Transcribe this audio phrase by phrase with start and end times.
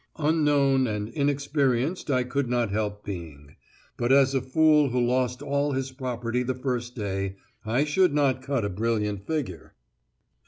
[0.17, 3.55] Unknown and inexperienced I could not help being;
[3.97, 7.35] but as a fool who lost all his property the first day,
[7.67, 9.75] I should not cut a brilliant figure!